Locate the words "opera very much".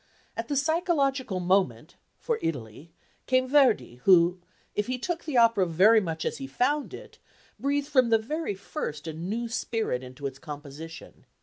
5.37-6.25